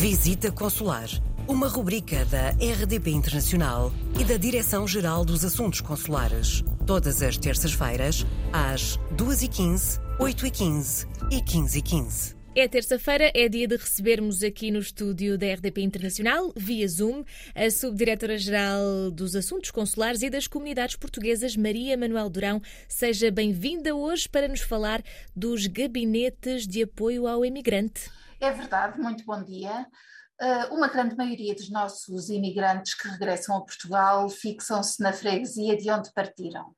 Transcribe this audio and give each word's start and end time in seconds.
Visita 0.00 0.50
Consular, 0.50 1.10
uma 1.46 1.68
rubrica 1.68 2.24
da 2.24 2.52
RDP 2.52 3.10
Internacional 3.10 3.92
e 4.18 4.24
da 4.24 4.38
Direção-Geral 4.38 5.26
dos 5.26 5.44
Assuntos 5.44 5.82
Consulares. 5.82 6.64
Todas 6.86 7.20
as 7.20 7.36
terças-feiras, 7.36 8.24
às 8.50 8.96
2h15, 9.14 10.00
8h15 10.18 11.06
e 11.30 11.42
15h15. 11.42 12.34
É 12.56 12.66
terça-feira, 12.66 13.30
é 13.34 13.46
dia 13.46 13.68
de 13.68 13.76
recebermos 13.76 14.42
aqui 14.42 14.70
no 14.70 14.78
estúdio 14.78 15.36
da 15.36 15.52
RDP 15.52 15.82
Internacional, 15.82 16.50
via 16.56 16.88
Zoom, 16.88 17.22
a 17.54 17.70
Subdiretora-Geral 17.70 19.10
dos 19.10 19.36
Assuntos 19.36 19.70
Consulares 19.70 20.22
e 20.22 20.30
das 20.30 20.46
Comunidades 20.46 20.96
Portuguesas, 20.96 21.54
Maria 21.58 21.94
Manuel 21.98 22.30
Durão. 22.30 22.62
Seja 22.88 23.30
bem-vinda 23.30 23.94
hoje 23.94 24.26
para 24.26 24.48
nos 24.48 24.62
falar 24.62 25.02
dos 25.36 25.66
gabinetes 25.66 26.66
de 26.66 26.84
apoio 26.84 27.26
ao 27.26 27.44
imigrante. 27.44 28.08
É 28.40 28.50
verdade, 28.50 28.98
muito 28.98 29.22
bom 29.26 29.42
dia. 29.44 29.86
Uh, 30.40 30.74
uma 30.74 30.88
grande 30.88 31.14
maioria 31.14 31.54
dos 31.54 31.70
nossos 31.70 32.30
imigrantes 32.30 32.94
que 32.94 33.06
regressam 33.06 33.54
a 33.54 33.60
Portugal 33.60 34.30
fixam-se 34.30 35.02
na 35.02 35.12
freguesia 35.12 35.76
de 35.76 35.90
onde 35.90 36.10
partiram. 36.14 36.74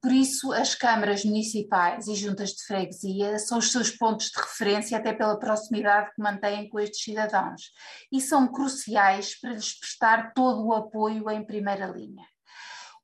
Por 0.00 0.10
isso, 0.10 0.50
as 0.54 0.74
câmaras 0.74 1.22
municipais 1.22 2.06
e 2.06 2.14
juntas 2.14 2.52
de 2.52 2.64
freguesia 2.64 3.38
são 3.38 3.58
os 3.58 3.70
seus 3.70 3.90
pontos 3.90 4.30
de 4.30 4.40
referência, 4.40 4.96
até 4.96 5.12
pela 5.12 5.38
proximidade 5.38 6.10
que 6.14 6.22
mantêm 6.22 6.70
com 6.70 6.80
estes 6.80 7.02
cidadãos, 7.02 7.70
e 8.10 8.18
são 8.18 8.50
cruciais 8.50 9.38
para 9.38 9.52
lhes 9.52 9.78
prestar 9.78 10.32
todo 10.32 10.64
o 10.64 10.72
apoio 10.72 11.30
em 11.30 11.44
primeira 11.44 11.86
linha. 11.86 12.24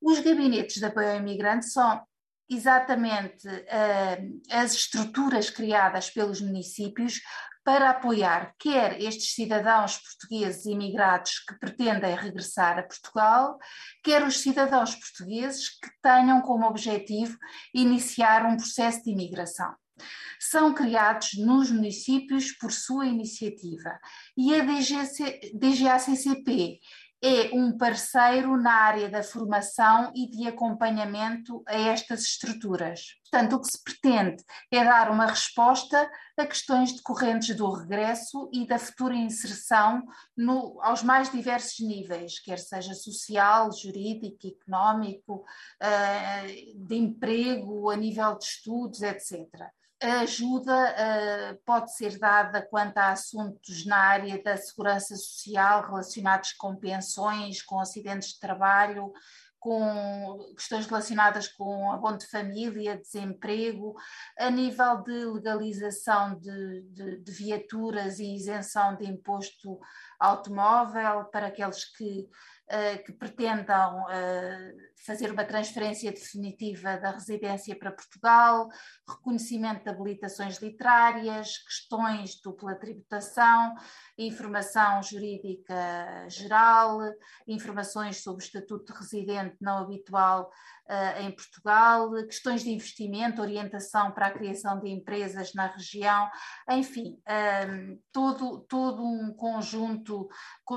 Os 0.00 0.18
gabinetes 0.20 0.76
de 0.76 0.86
apoio 0.86 1.10
ao 1.10 1.16
imigrante 1.16 1.66
são 1.66 2.02
exatamente 2.50 3.46
uh, 3.46 4.40
as 4.50 4.74
estruturas 4.74 5.48
criadas 5.48 6.10
pelos 6.10 6.40
municípios 6.40 7.20
para 7.62 7.90
apoiar 7.90 8.54
quer 8.58 9.00
estes 9.00 9.34
cidadãos 9.34 9.98
portugueses 9.98 10.66
imigrados 10.66 11.38
que 11.46 11.58
pretendem 11.58 12.16
regressar 12.16 12.78
a 12.78 12.82
Portugal, 12.82 13.58
quer 14.02 14.24
os 14.24 14.40
cidadãos 14.40 14.96
portugueses 14.96 15.68
que 15.68 15.90
tenham 16.02 16.40
como 16.40 16.66
objetivo 16.66 17.38
iniciar 17.72 18.44
um 18.46 18.56
processo 18.56 19.04
de 19.04 19.12
imigração. 19.12 19.72
São 20.40 20.72
criados 20.74 21.34
nos 21.36 21.70
municípios 21.70 22.50
por 22.52 22.72
sua 22.72 23.06
iniciativa 23.06 24.00
e 24.36 24.54
a 24.54 24.64
DGACCP 25.54 26.80
é 27.22 27.50
um 27.52 27.76
parceiro 27.76 28.56
na 28.56 28.72
área 28.72 29.08
da 29.10 29.22
formação 29.22 30.10
e 30.14 30.28
de 30.28 30.48
acompanhamento 30.48 31.62
a 31.66 31.74
estas 31.74 32.22
estruturas. 32.22 33.16
Portanto, 33.30 33.56
o 33.56 33.60
que 33.60 33.70
se 33.70 33.82
pretende 33.84 34.42
é 34.70 34.82
dar 34.82 35.10
uma 35.10 35.26
resposta 35.26 36.10
a 36.36 36.46
questões 36.46 36.92
decorrentes 36.92 37.54
do 37.54 37.70
regresso 37.70 38.48
e 38.52 38.66
da 38.66 38.78
futura 38.78 39.14
inserção 39.14 40.02
no, 40.34 40.80
aos 40.80 41.02
mais 41.02 41.30
diversos 41.30 41.78
níveis, 41.80 42.40
quer 42.40 42.58
seja 42.58 42.94
social, 42.94 43.70
jurídico, 43.70 44.46
económico, 44.46 45.44
eh, 45.80 46.72
de 46.74 46.94
emprego, 46.96 47.90
a 47.90 47.96
nível 47.96 48.38
de 48.38 48.44
estudos, 48.44 49.02
etc 49.02 49.46
a 50.02 50.20
ajuda 50.20 50.72
uh, 50.72 51.60
pode 51.64 51.94
ser 51.94 52.18
dada 52.18 52.66
quanto 52.70 52.96
a 52.96 53.12
assuntos 53.12 53.84
na 53.84 53.96
área 53.96 54.42
da 54.42 54.56
segurança 54.56 55.14
social 55.14 55.82
relacionados 55.82 56.52
com 56.52 56.74
pensões, 56.74 57.62
com 57.62 57.78
acidentes 57.78 58.30
de 58.30 58.40
trabalho, 58.40 59.12
com 59.60 60.54
questões 60.56 60.86
relacionadas 60.86 61.46
com 61.48 61.92
abono 61.92 62.16
de 62.16 62.26
família, 62.26 62.96
desemprego, 62.96 63.94
a 64.38 64.48
nível 64.48 65.02
de 65.02 65.26
legalização 65.26 66.34
de, 66.38 66.80
de, 66.92 67.18
de 67.18 67.32
viaturas 67.32 68.18
e 68.18 68.34
isenção 68.34 68.96
de 68.96 69.04
imposto 69.04 69.78
automóvel 70.18 71.26
para 71.26 71.48
aqueles 71.48 71.84
que 71.94 72.26
que 73.04 73.12
pretendam 73.12 74.08
eh, 74.10 74.72
fazer 75.04 75.32
uma 75.32 75.44
transferência 75.44 76.12
definitiva 76.12 76.96
da 76.98 77.10
residência 77.10 77.76
para 77.76 77.90
Portugal, 77.90 78.68
reconhecimento 79.08 79.82
de 79.82 79.90
habilitações 79.90 80.58
literárias, 80.58 81.58
questões 81.58 82.36
de 82.36 82.42
dupla 82.42 82.76
tributação, 82.76 83.74
informação 84.16 85.02
jurídica 85.02 86.28
geral, 86.28 87.00
informações 87.48 88.22
sobre 88.22 88.44
o 88.44 88.46
estatuto 88.46 88.92
de 88.92 88.98
residente 89.00 89.56
não 89.60 89.78
habitual 89.78 90.50
uh, 90.88 91.22
em 91.22 91.30
Portugal, 91.32 92.12
questões 92.26 92.62
de 92.62 92.70
investimento, 92.70 93.42
orientação 93.42 94.12
para 94.12 94.26
a 94.26 94.32
criação 94.32 94.78
de 94.78 94.90
empresas 94.90 95.54
na 95.54 95.66
região, 95.66 96.30
enfim, 96.68 97.18
todo, 98.12 98.60
todo 98.68 99.02
um 99.02 99.32
conjunto, 99.34 100.28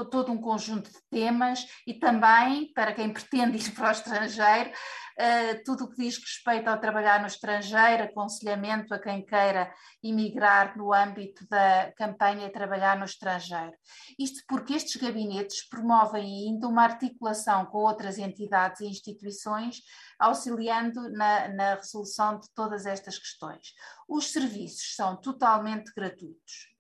todo 0.09 0.31
um 0.31 0.37
conjunto 0.41 0.89
de 0.89 1.01
temas 1.09 1.65
e 1.85 1.93
também 1.93 2.71
para 2.73 2.93
quem 2.93 3.11
pretende 3.11 3.57
ir 3.57 3.71
para 3.75 3.89
o 3.89 3.91
estrangeiro, 3.91 4.69
uh, 4.69 5.63
tudo 5.65 5.85
o 5.85 5.89
que 5.89 6.03
diz 6.03 6.17
respeito 6.17 6.67
ao 6.67 6.79
trabalhar 6.79 7.19
no 7.19 7.27
estrangeiro, 7.27 8.03
aconselhamento 8.03 8.93
a 8.93 8.99
quem 8.99 9.25
queira 9.25 9.73
emigrar 10.01 10.77
no 10.77 10.93
âmbito 10.93 11.47
da 11.47 11.91
campanha 11.97 12.51
Trabalhar 12.51 12.97
no 12.97 13.05
Estrangeiro. 13.05 13.73
Isto 14.19 14.43
porque 14.47 14.73
estes 14.73 15.01
gabinetes 15.01 15.67
promovem 15.67 16.23
ainda 16.23 16.67
uma 16.67 16.83
articulação 16.83 17.65
com 17.65 17.79
outras 17.79 18.17
entidades 18.17 18.81
e 18.81 18.87
instituições, 18.87 19.81
auxiliando 20.19 21.09
na, 21.11 21.47
na 21.49 21.75
resolução 21.75 22.39
de 22.39 22.49
todas 22.53 22.85
estas 22.85 23.17
questões. 23.17 23.73
Os 24.07 24.31
serviços 24.31 24.95
são 24.95 25.15
totalmente 25.15 25.91
gratuitos. 25.95 26.72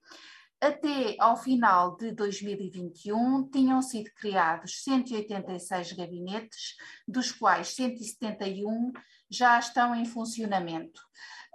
Até 0.63 1.17
ao 1.19 1.35
final 1.35 1.97
de 1.97 2.13
2021, 2.13 3.49
tinham 3.49 3.81
sido 3.81 4.09
criados 4.15 4.81
186 4.81 5.91
gabinetes, 5.91 6.77
dos 7.05 7.33
quais 7.33 7.75
171 7.75 8.93
já 9.29 9.59
estão 9.59 9.93
em 9.93 10.05
funcionamento. 10.05 11.01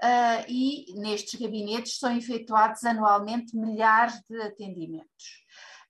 Uh, 0.04 0.44
e 0.46 0.92
nestes 1.00 1.40
gabinetes 1.40 1.98
são 1.98 2.14
efetuados 2.14 2.84
anualmente 2.84 3.56
milhares 3.56 4.20
de 4.28 4.42
atendimentos. 4.42 5.42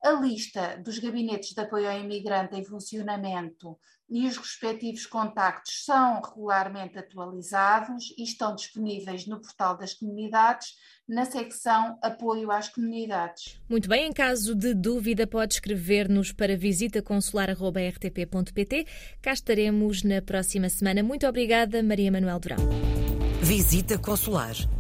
A 0.03 0.13
lista 0.13 0.81
dos 0.85 0.99
gabinetes 0.99 1.55
de 1.55 1.61
apoio 1.61 1.91
ao 1.91 1.99
imigrante 1.99 2.55
em 2.55 2.65
funcionamento 2.65 3.77
e 4.09 4.27
os 4.27 4.37
respectivos 4.37 5.05
contactos 5.07 5.85
são 5.85 6.23
regularmente 6.23 6.97
atualizados 6.99 8.15
e 8.17 8.23
estão 8.23 8.55
disponíveis 8.55 9.27
no 9.27 9.41
portal 9.41 9.77
das 9.77 9.95
comunidades, 9.95 10.69
na 11.07 11.25
secção 11.25 11.99
Apoio 12.01 12.49
às 12.51 12.69
Comunidades. 12.69 13.61
Muito 13.69 13.89
bem, 13.89 14.07
em 14.07 14.13
caso 14.13 14.55
de 14.55 14.73
dúvida, 14.73 15.27
pode 15.27 15.55
escrever-nos 15.55 16.31
para 16.33 16.57
visitaconsular.rtp.pt. 16.57 18.87
Cá 19.21 19.33
estaremos 19.33 20.05
na 20.05 20.23
próxima 20.23 20.69
semana. 20.69 21.03
Muito 21.03 21.27
obrigada, 21.27 21.83
Maria 21.83 22.13
Manuel 22.13 22.39
Durão. 22.39 22.59
Visita 23.43 23.99
Consular 23.99 24.55